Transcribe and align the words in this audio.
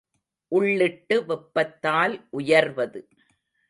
உள்ளிட்டு 0.51 1.25
வெப்பத்தால் 1.25 2.27
உயர்வது. 2.29 3.07